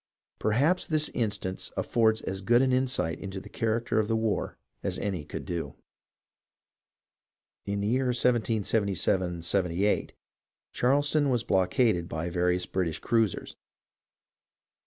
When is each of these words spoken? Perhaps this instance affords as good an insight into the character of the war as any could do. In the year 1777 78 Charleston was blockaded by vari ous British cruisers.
Perhaps 0.39 0.87
this 0.87 1.09
instance 1.09 1.71
affords 1.77 2.21
as 2.21 2.41
good 2.41 2.63
an 2.63 2.73
insight 2.73 3.19
into 3.19 3.39
the 3.39 3.49
character 3.49 3.99
of 3.99 4.07
the 4.07 4.15
war 4.15 4.57
as 4.81 4.97
any 4.97 5.23
could 5.23 5.45
do. 5.45 5.75
In 7.67 7.81
the 7.81 7.87
year 7.87 8.05
1777 8.07 9.43
78 9.43 10.13
Charleston 10.73 11.29
was 11.29 11.43
blockaded 11.43 12.07
by 12.09 12.31
vari 12.31 12.55
ous 12.55 12.65
British 12.65 12.97
cruisers. 12.97 13.55